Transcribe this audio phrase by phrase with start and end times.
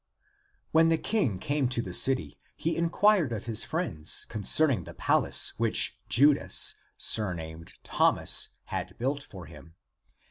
[0.71, 5.53] When the King came to the city, he inquired of his friends concerning the palace
[5.59, 9.75] which Judas, surnamed Thomas, had built for him.